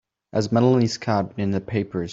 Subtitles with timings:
[0.33, 2.09] Has Melanie Scott been in the papers?